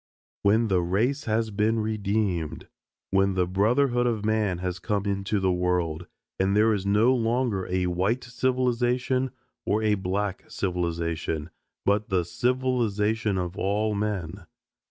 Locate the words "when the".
0.41-0.81, 3.11-3.45